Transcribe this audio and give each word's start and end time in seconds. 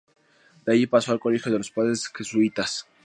De 0.65 0.71
allí 0.71 0.87
pasó 0.87 1.11
al 1.11 1.19
colegio 1.19 1.51
de 1.51 1.59
los 1.59 1.69
padres 1.69 2.07
jesuítas. 2.07 2.87